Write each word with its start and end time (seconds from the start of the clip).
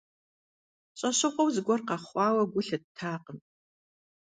ЩӀэщыгъуэу 0.99 1.53
зыгуэр 1.55 1.81
къэхъуауэ 1.87 2.43
гу 2.51 2.61
лъыттакъым. 2.67 3.39